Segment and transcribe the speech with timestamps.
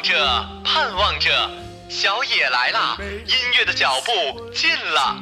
[0.00, 0.16] 望着，
[0.64, 1.30] 盼望着，
[1.90, 2.96] 小野来了！
[3.26, 5.18] 音乐的脚步近了。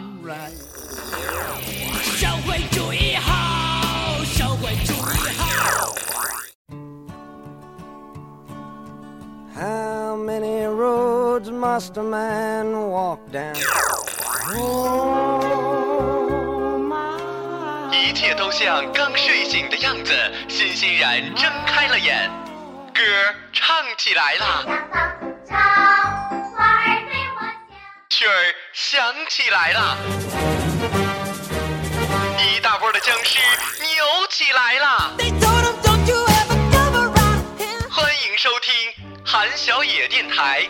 [2.17, 5.93] 社会主义好，社会主义好。
[9.57, 13.57] How many roads must a man walk down?
[14.55, 15.43] Oh,
[17.93, 20.13] 一切都像刚睡醒的样子，
[20.49, 22.31] 欣欣然睁开了眼。
[22.99, 23.05] 歌
[23.53, 24.73] 唱起来啦，儿
[27.07, 27.41] 对我
[27.71, 27.79] 笑。
[28.11, 29.97] 曲儿响起来啦，
[32.41, 33.39] 一大波的僵尸
[33.79, 35.13] 扭起来啦.
[37.89, 38.75] 欢迎收听
[39.25, 40.69] 韩小野电台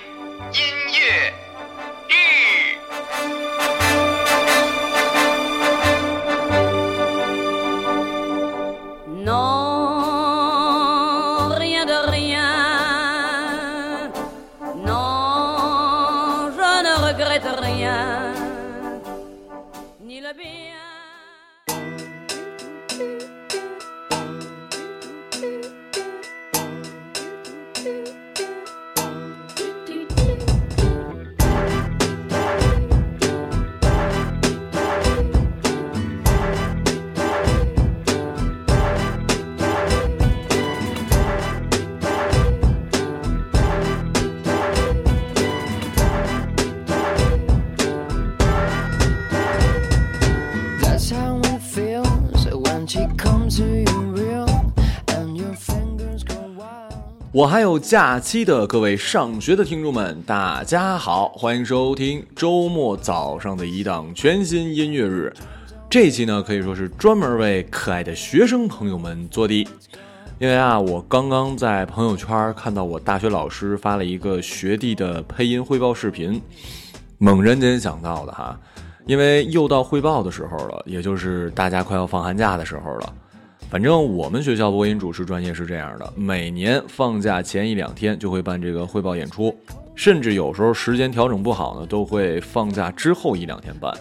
[57.38, 65.32] 我还有假期的各位上学的听众们，大家好，欢迎收听周末早上的一档全新音乐日。
[65.88, 69.64] 这期呢，可以说是专门为可爱的学生朋友们做的。
[70.40, 76.42] 因为啊，我刚刚在朋友圈看到我大学老师发了一个学弟的配音汇报视频，
[77.18, 78.58] 猛然间想到的哈，
[79.06, 83.14] 因为又到汇报的时候了，也就是大家快要放寒假的时候了。
[83.70, 89.54] 反正我们学校播音主持专业是这样的，每年放假前一两天就会办这个汇报演出，
[89.94, 93.92] 甚至有时候时间调整不好呢，都会放假之后一两天办。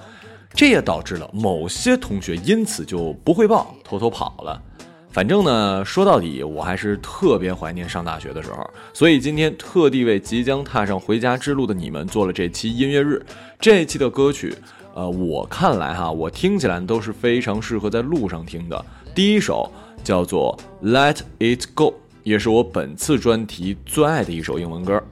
[0.53, 4.61] 这也导致了某些同学因此就不汇报，偷偷跑了。
[5.09, 13.21] 反正呢，说到底，我还是特别怀念上大学的时候，所以今天特地为即将踏上回家之路的你们做了这期音乐日。
[13.59, 14.55] 这一期的歌曲，
[14.93, 18.85] 呃，我看来哈，我听起来都是非常适合在路上听的。
[19.17, 19.67] 第一首
[20.03, 20.55] 叫做
[20.87, 21.85] 《Let It Go》，
[22.21, 25.03] 也是我本次专题最爱的一首英文歌。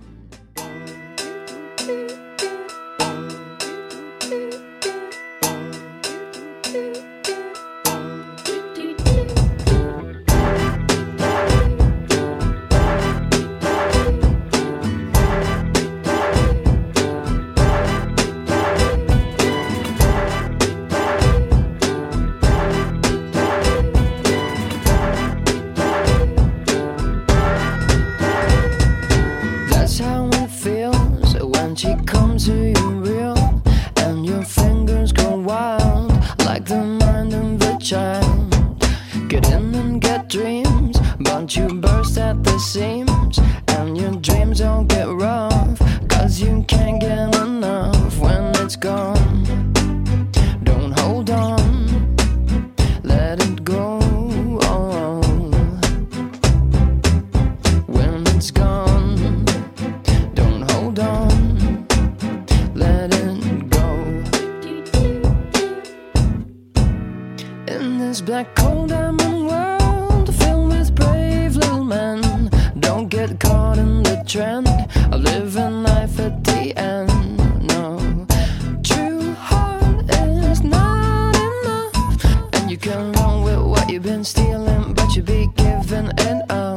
[85.16, 86.75] to be given an own.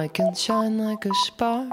[0.00, 1.70] I can shine like a spark.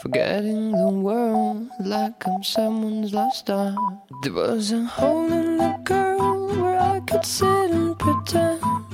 [0.00, 3.76] Forgetting the world like I'm someone's lost star.
[4.22, 8.89] There was a hole in the girl where I could sit and pretend.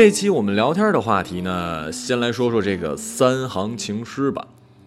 [0.00, 4.46] 这期我们聊天的话题呢，先来说说这个三行情诗吧，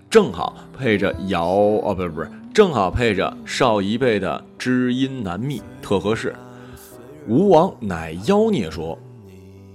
[0.10, 6.34] 正好配着姚哦，不是不是，正好配着少一辈的知音难觅，特合适。
[7.28, 8.98] 吴王乃妖孽说，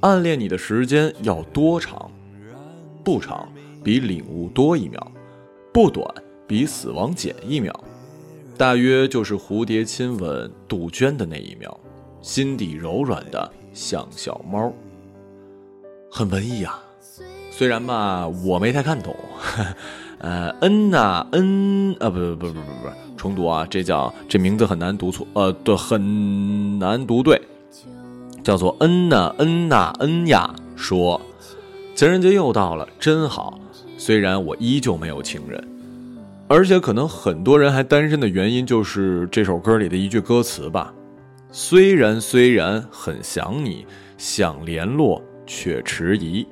[0.00, 2.10] 暗恋你的时间要多长？
[3.04, 3.46] 不长，
[3.84, 4.98] 比领悟多一秒；
[5.70, 6.02] 不短，
[6.46, 7.78] 比死亡减一秒。
[8.56, 11.78] 大约就是蝴蝶亲吻杜鹃的那一秒，
[12.22, 14.72] 心底柔软的像小猫。
[16.16, 16.80] 很文艺啊，
[17.50, 19.14] 虽然吧我没太看懂，
[20.16, 27.38] 呃，恩呐恩啊，不不不不不不，重读啊，这叫这名字很难读错，呃，对，很难读对，
[28.42, 30.54] 叫做恩呐恩呐恩呀。
[30.74, 31.20] 说。
[31.94, 33.60] 情人节又到了，真好，
[33.98, 35.62] 虽然我依旧没有情人，
[36.48, 40.94] 而且可能很多人还单身的原因就是这首歌里的一句歌词吧，
[41.52, 43.86] 虽然虽然很想你，
[44.16, 45.22] 想联络。
[45.46, 46.46] 却迟疑。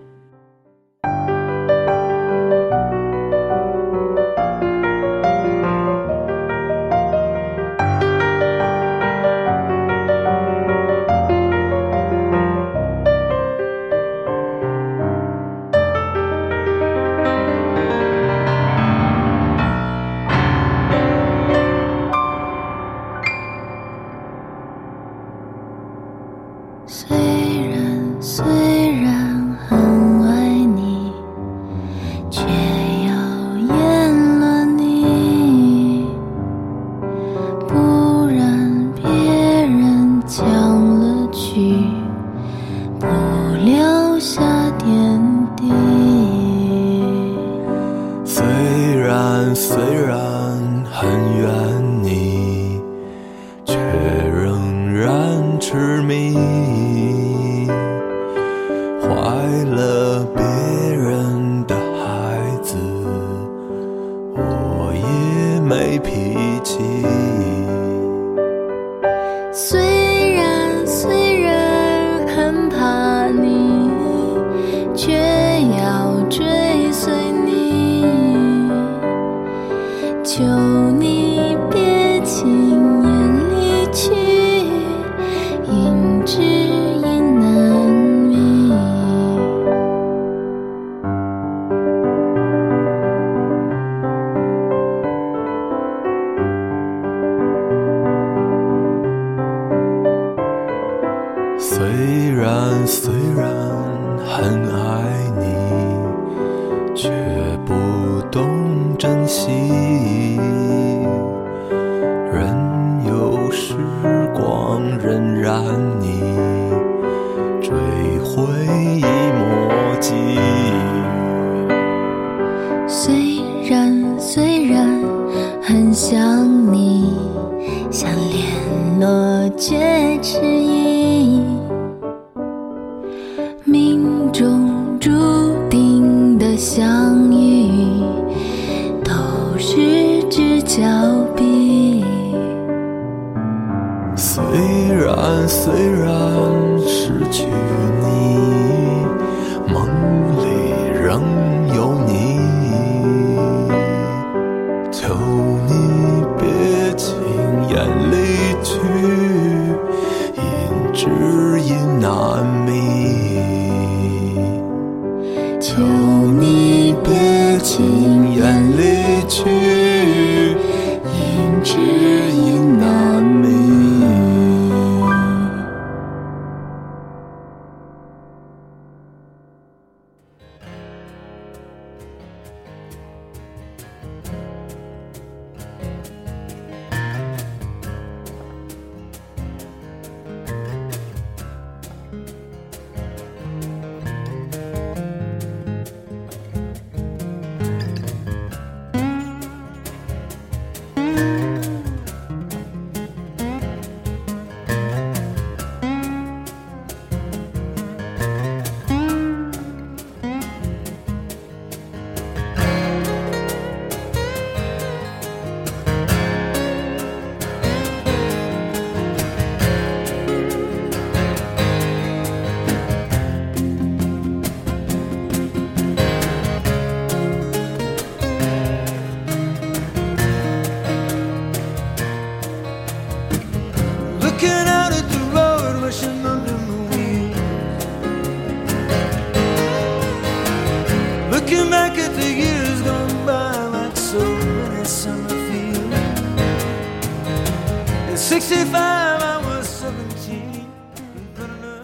[109.27, 109.84] 珍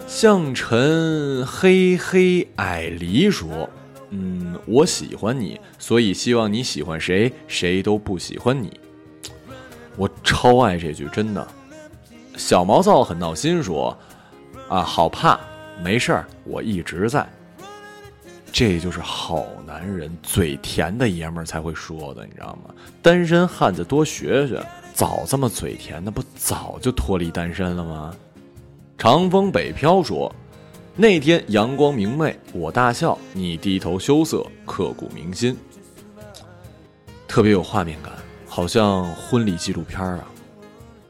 [0.07, 3.67] 向晨黑黑矮梨说
[4.11, 8.79] ：“嗯，我喜欢你，所以希望你喜欢谁，谁都不喜欢你。”
[9.97, 11.47] 我超爱这句，真的。
[12.37, 13.97] 小毛躁很闹心说
[14.69, 15.39] ：“啊，好怕，
[15.83, 17.27] 没事儿，我一直在。”
[18.53, 22.75] 这就是好男人嘴甜的爷们儿才会说的，你知道吗？
[23.01, 28.15] 单身汉子多学学，早这么嘴甜，那不早就脱离单身了吗？
[28.97, 30.33] 长风北飘说
[30.95, 35.57] ：“那天阳光明媚，我大笑，你低头羞涩，刻骨铭心。”
[37.27, 38.13] 特别有画面感，
[38.45, 40.27] 好像婚礼纪录片啊。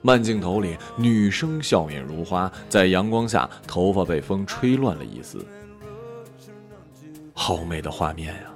[0.03, 5.45] 慢镜头里，女生笑面如花，在阳光下，头发被风吹乱了一丝，
[7.33, 8.51] 好美的画面呀！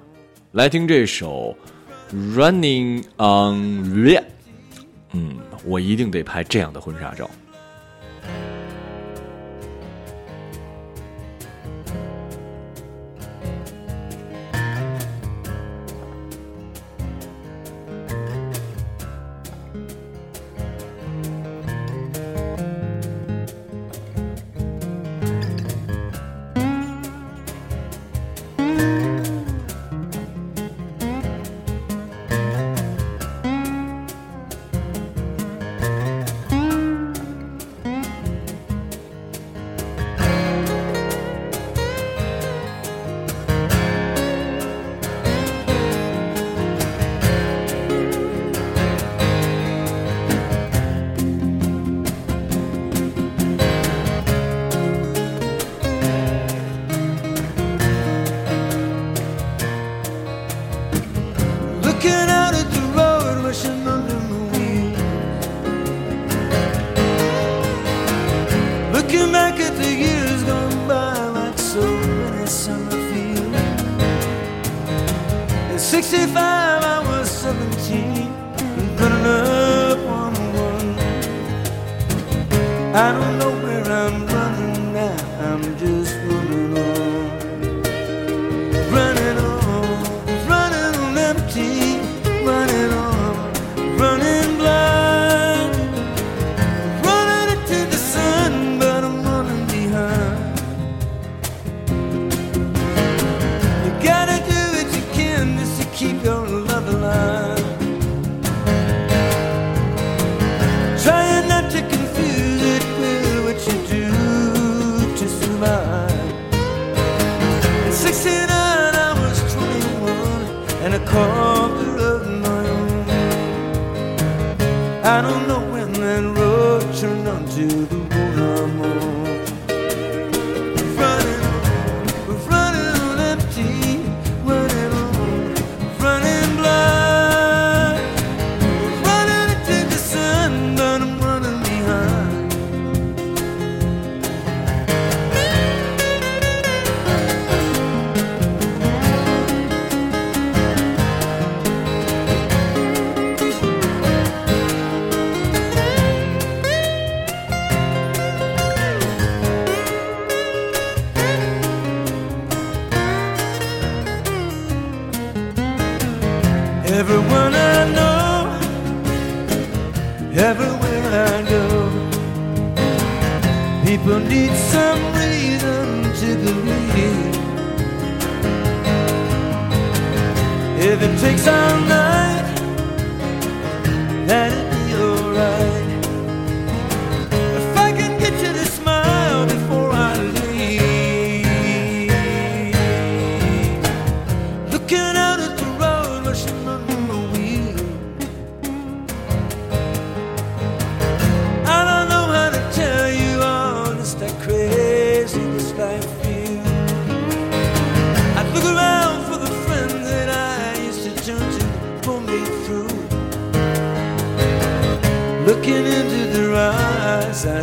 [0.53, 1.55] 来听这首
[2.35, 4.23] 《Running on Red》，
[5.15, 7.29] 嗯，我一定得拍这样的婚纱照。
[82.95, 83.54] I don't know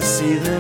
[0.01, 0.52] see the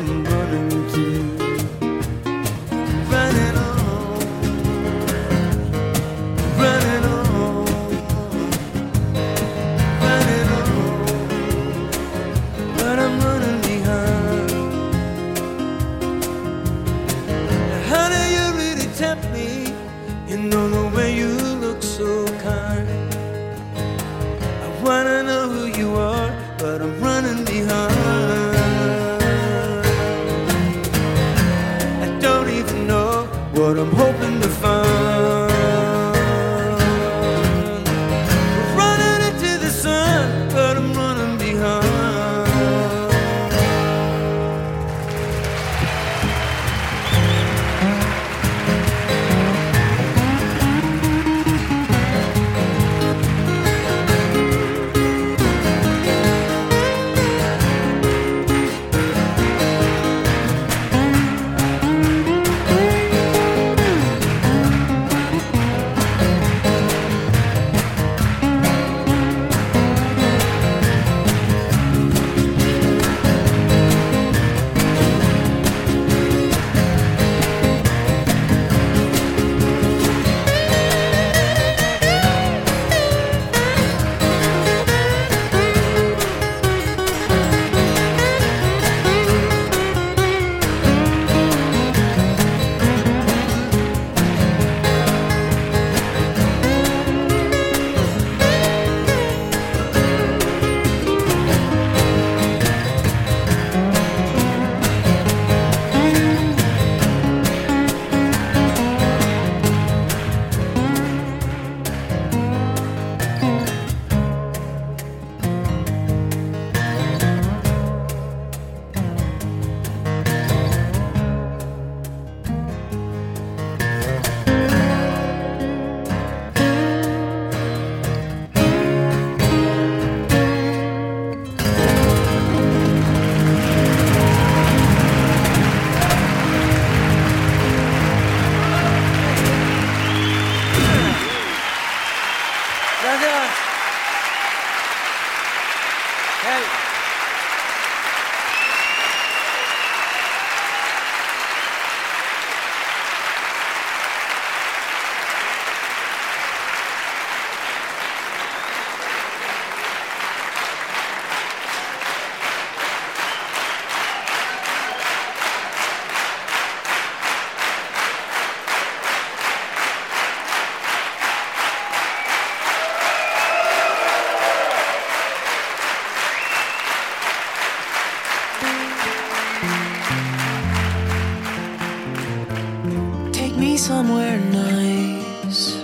[183.81, 185.77] somewhere nice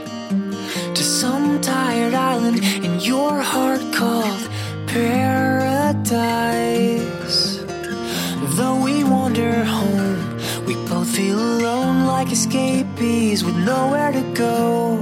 [0.94, 4.50] to some tired island in your heart called
[4.88, 6.04] paradise.
[8.58, 10.18] Though we wander home,
[10.66, 15.00] we both feel alone like escapees with nowhere to go.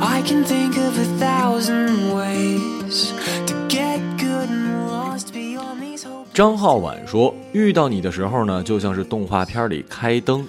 [0.00, 3.12] I can think of a thousand ways
[3.46, 6.30] to get good and lost beyond these hopes.
[6.32, 10.46] 张浩晚说：“遇到你的时候呢，就像是动画片里开灯，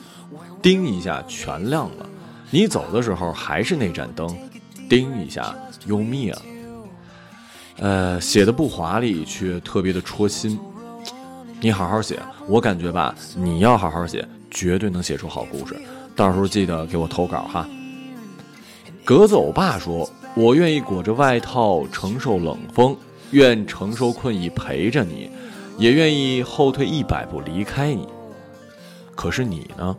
[0.65, 2.07] 叮一下全亮了；
[2.51, 4.35] 你走的时候还是那盏灯，
[4.89, 6.43] 叮一下又灭了。”
[7.77, 10.59] 呃，写的不华丽，却特别的戳心。
[11.61, 15.79] 你好好写，我感觉吧，你要好好写，绝对能写出好故事。
[16.17, 17.69] 到时候记得给我投稿哈。
[19.05, 22.97] 格子欧巴说：“我愿意裹着外套承受冷风，
[23.33, 25.29] 愿承受困意陪着你，
[25.77, 28.09] 也愿意后退一百步离开你。
[29.15, 29.95] 可是你呢？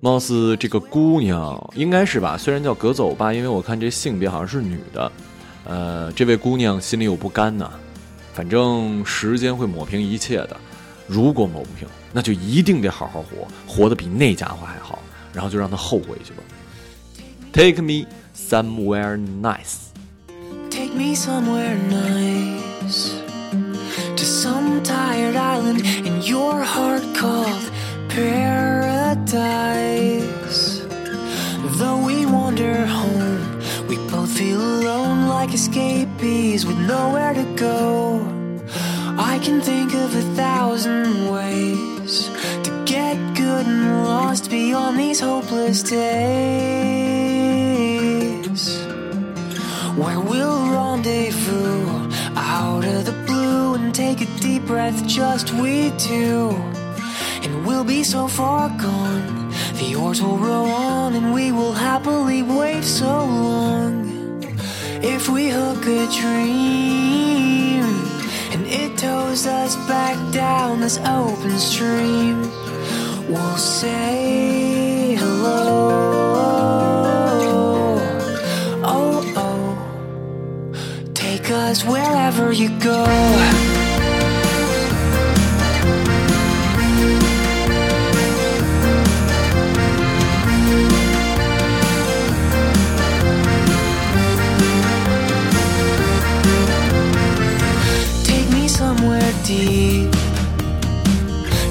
[0.00, 2.36] 貌似这个姑娘应该是吧？
[2.38, 5.12] 虽然叫格子欧巴，因为我看这性别好像是女的。
[5.64, 7.70] 呃，这位姑娘心里有不甘呐。
[8.32, 10.56] 反正时间会抹平一切的。
[11.06, 15.00] 如果抹不平，那就一定得好好活，活得比那家伙还好，
[15.34, 16.42] 然后就让他后悔去吧。
[17.52, 19.90] Take me somewhere nice。
[20.70, 23.10] Take me somewhere nice
[24.16, 27.70] to some tired island in your heart called
[28.08, 28.89] Paris.
[31.80, 38.20] Though we wander home, we both feel alone like escapees with nowhere to go.
[39.18, 42.30] I can think of a thousand ways
[42.62, 47.10] to get good and lost beyond these hopeless days
[49.96, 56.79] where we'll rendezvous out of the blue and take a deep breath, just we two.
[57.64, 62.84] We'll be so far gone, the oars will row on, and we will happily wait
[62.84, 64.42] so long.
[65.02, 67.84] If we hook a dream
[68.52, 72.40] and it tows us back down this open stream,
[73.28, 75.90] we'll say hello.
[78.82, 81.12] Oh, oh.
[81.12, 83.79] Take us wherever you go.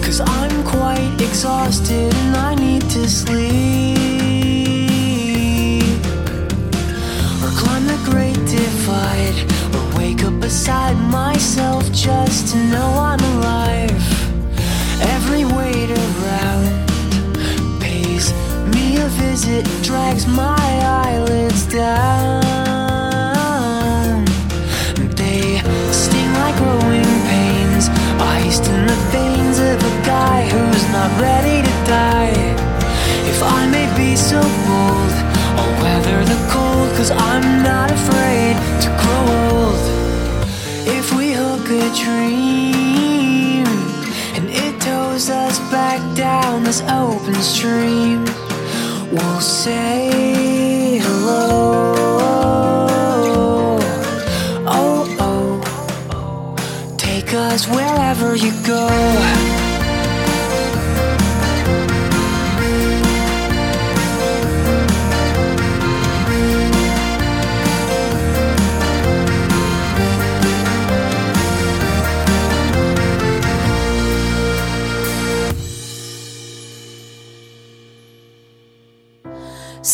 [0.03, 3.93] Cause I'm quite exhausted and I need to sleep.
[7.41, 9.37] Or climb the great divide.
[9.73, 14.03] Or wake up beside myself just to know I'm alive.
[15.15, 16.65] Every weight around
[17.79, 18.33] pays
[18.73, 22.68] me a visit, drags my eyelids down.
[47.29, 48.25] Open stream,
[49.11, 51.95] we'll say hello.
[54.65, 55.61] Oh oh, oh,
[56.11, 59.28] oh, take us wherever you go.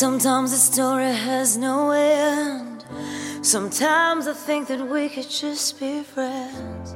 [0.05, 2.85] Sometimes the story has no end.
[3.41, 6.95] Sometimes I think that we could just be friends.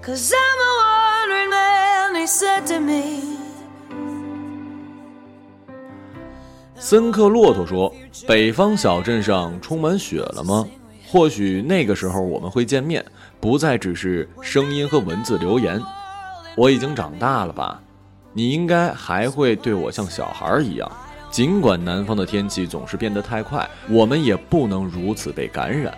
[0.00, 3.38] Cause I'm a wandering man, he said to me.
[6.78, 7.92] 森克骆驼说
[8.24, 10.64] ：“北方小镇上充满雪了吗？
[11.10, 13.04] 或许那个时候我们会见面，
[13.40, 15.82] 不再只是声音和文字留言。
[16.56, 17.80] 我已经长大了吧？
[18.32, 20.88] 你应该还会对我像小孩一样。
[21.34, 25.92] 尽管南方的天气总是变得太快，我们也不能如此被感染。”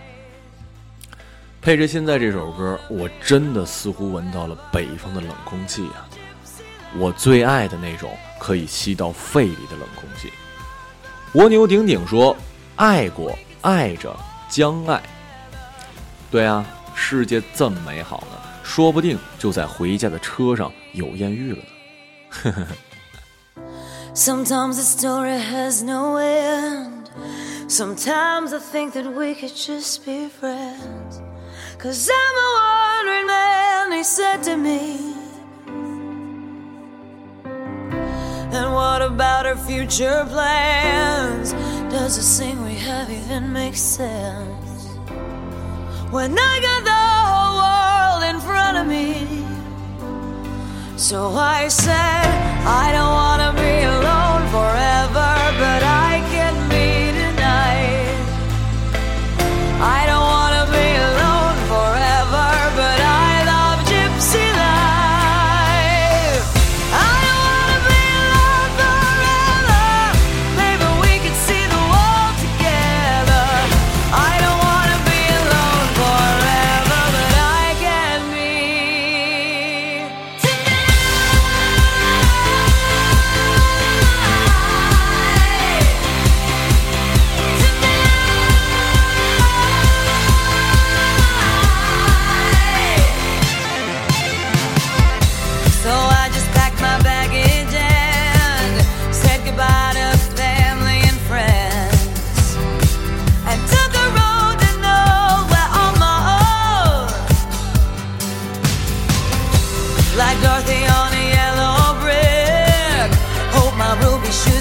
[1.60, 6.08] 配着现在这首歌，我真的似乎闻到了北方的冷空气啊！
[6.96, 10.32] 我最爱的那种可以吸到肺里的冷空气。
[11.34, 12.34] 蜗牛顶顶说
[12.76, 14.16] ：“爱过，爱着，
[14.48, 15.02] 将爱。”
[16.32, 21.68] 对啊，世界这么美好呢，说不定就在回家的车上有艳遇了呢。
[22.30, 22.68] 呵呵呵。
[24.16, 27.10] Sometimes the story has no end.
[27.68, 31.20] Sometimes I think that we could just be friends.
[31.76, 35.12] Cause I'm a wandering man, he said to me.
[38.56, 41.52] And what about our future plans?
[41.92, 44.96] Does this thing we have even make sense?
[46.10, 49.44] When I got the whole world in front of me.
[50.96, 53.35] So I said, I don't wanna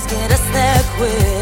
[0.07, 1.34] get us there quick.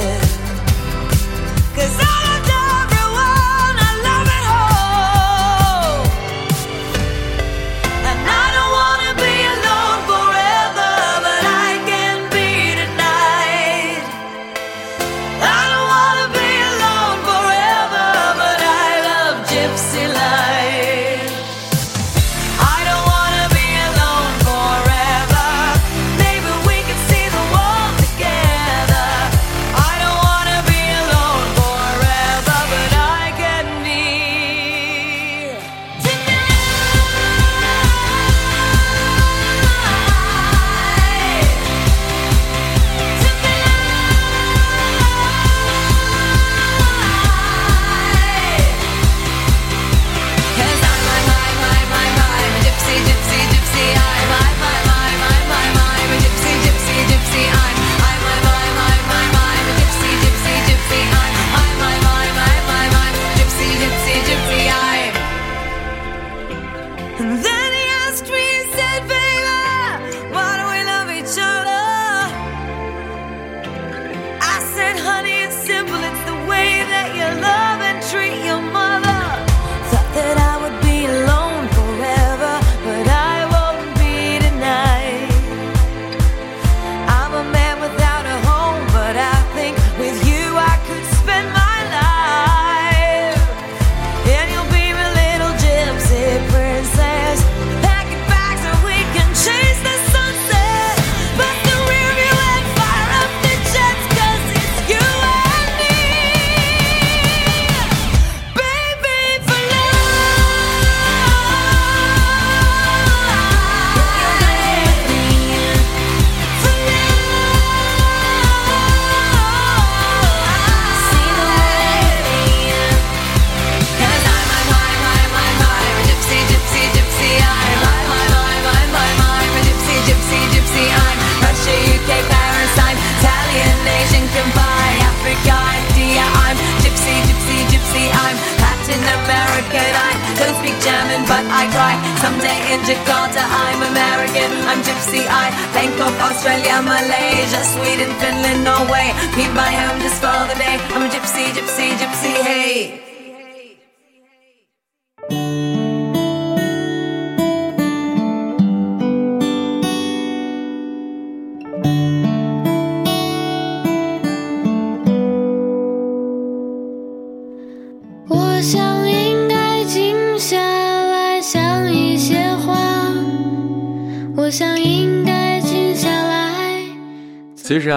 [148.63, 149.11] no way.
[149.35, 150.79] Meet by him just for the day.
[150.95, 151.51] I'm a gypsy.
[151.51, 151.62] gypsy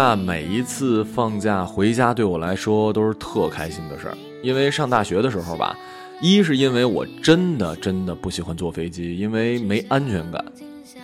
[0.06, 4.16] 其实啊，每一次放假回家对我来说都是特开心的事儿。
[4.40, 5.76] 因为上大学的时候吧，
[6.22, 10.44] 一是因为我真的真的不喜欢坐飞机，因为没安全感，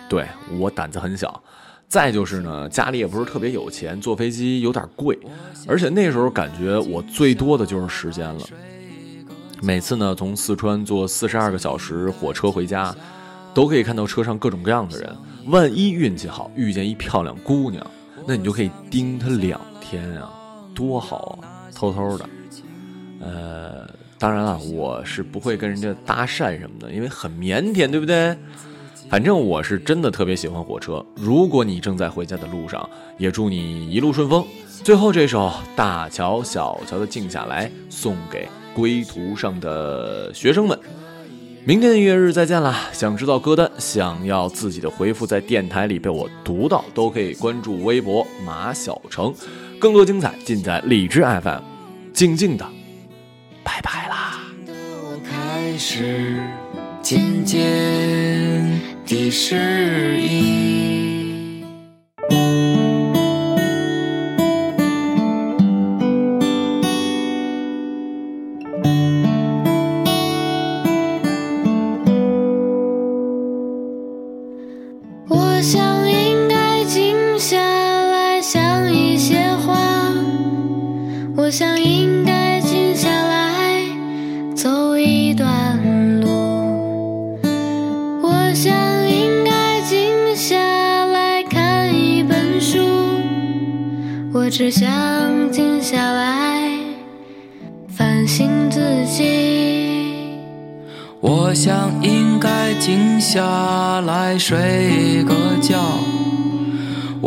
[0.07, 0.25] 对
[0.57, 1.43] 我胆子很小。
[1.89, 5.19] 再就是呢，家里也不是特别有钱，坐飞机有点贵，
[5.67, 8.45] 而且那时候感觉我最多的就是时间了。
[9.61, 12.95] 每次呢，从四川坐四十二个小时火车回家，
[13.53, 15.13] 都可以看到车上各种各样的人。
[15.47, 17.85] 万一运气好遇见一漂亮姑娘，
[18.25, 20.31] 那你就可以盯他两天啊，
[20.73, 21.69] 多好啊！
[21.75, 22.29] 偷偷的，
[23.19, 28.37] 呃，当然了，我是不会跟人家搭讪什么的，因为很腼腆，对不对？
[29.09, 31.05] 反正我是真的特别喜欢火车。
[31.15, 34.45] 如果你正在回家的路上，也祝你一路顺风。
[34.83, 40.79] 最后这首《大桥小桥的静下来》送给归途上的学生们。
[41.65, 42.89] 明天的音乐日再见啦！
[42.91, 49.33] 想知道歌单，想要自己的回复在电台里被我读到，都可以关注微博马小成。
[49.79, 51.61] 更多精彩尽在荔枝 FM。
[52.11, 52.65] 静静的，
[53.63, 54.41] 拜拜啦！
[55.23, 56.41] 开始
[57.01, 57.57] 渐渐
[59.05, 61.12] 地适应。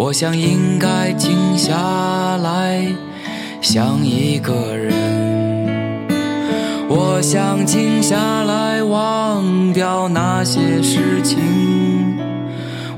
[0.07, 1.75] 我想应该静下
[2.37, 2.87] 来
[3.61, 4.95] 想一个人，
[6.89, 12.17] 我想静下来忘掉那些事情，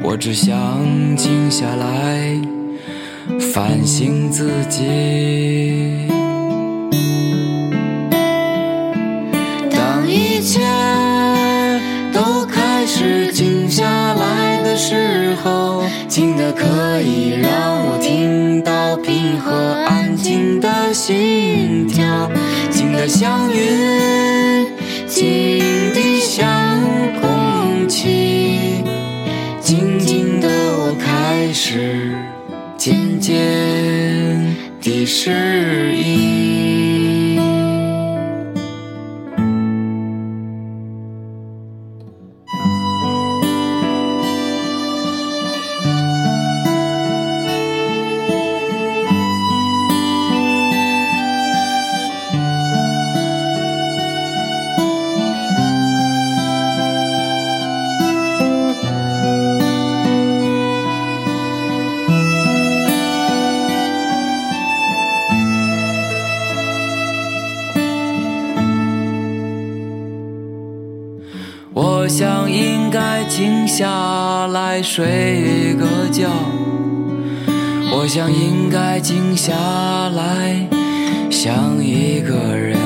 [0.03, 0.55] 我只想
[1.17, 2.39] 静下来
[3.55, 6.08] 反省自己。
[15.43, 19.53] 候，静的可以让我听到平和
[19.87, 22.31] 安静的心跳，
[22.71, 24.67] 静的像云，
[25.07, 25.59] 静
[25.95, 26.81] 的像
[27.21, 28.85] 空气，
[29.61, 32.15] 静静的我开始
[32.77, 33.35] 渐渐
[34.81, 36.68] 地适应。
[78.19, 79.55] 想应该静下
[80.09, 80.67] 来
[81.31, 82.77] 想一个人，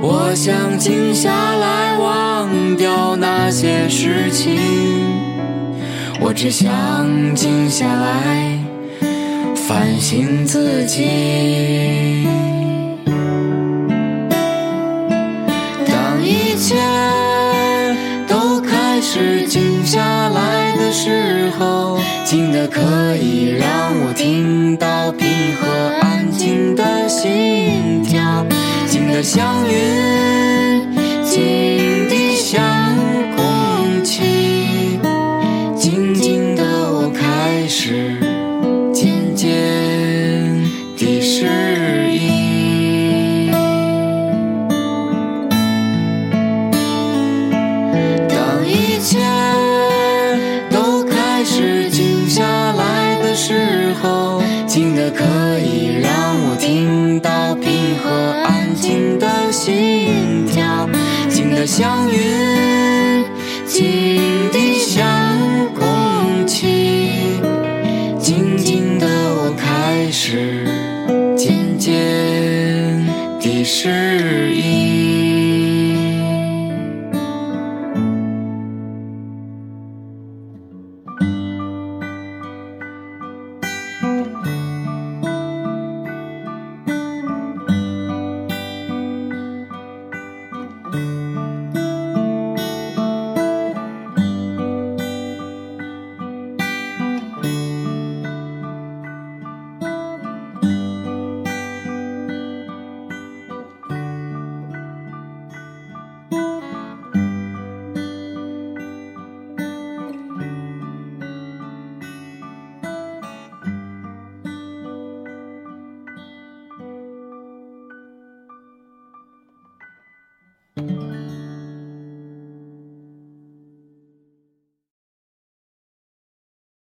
[0.00, 4.58] 我想静下来忘掉那些事情，
[6.18, 6.64] 我只想
[7.34, 8.58] 静下来
[9.54, 12.41] 反省自己。
[22.24, 22.80] 静的可
[23.16, 25.68] 以让我听到平和
[26.00, 28.44] 安静的心跳，
[28.86, 30.92] 静的像云，
[61.62, 63.24] 的祥云